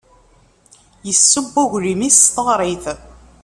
[1.07, 2.85] Yesseww aglim-is s teɣrit.